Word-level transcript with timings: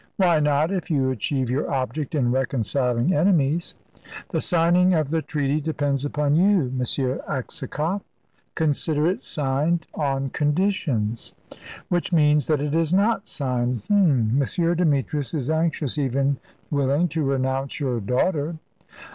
"Why 0.17 0.39
not, 0.39 0.71
if 0.71 0.89
you 0.89 1.11
achieve 1.11 1.51
your 1.51 1.71
object 1.71 2.15
in 2.15 2.31
reconciling 2.31 3.13
enemies?" 3.13 3.75
"The 4.31 4.41
signing 4.41 4.95
of 4.95 5.11
the 5.11 5.21
treaty 5.21 5.61
depends 5.61 6.05
upon 6.05 6.33
you, 6.35 6.61
M. 6.75 6.79
Aksakoff." 7.27 8.01
"Consider 8.55 9.05
it 9.05 9.21
signed 9.21 9.85
on 9.93 10.29
conditions." 10.29 11.35
"Which 11.89 12.11
means 12.11 12.47
that 12.47 12.61
it 12.61 12.73
is 12.73 12.91
not 12.91 13.27
signed. 13.29 13.83
H'm! 13.85 14.41
M. 14.43 14.75
Demetrius 14.75 15.35
is 15.35 15.51
anxious, 15.51 15.99
even 15.99 16.37
willing, 16.71 17.07
to 17.09 17.21
renounce 17.23 17.79
your 17.79 17.99
daughter." 17.99 18.55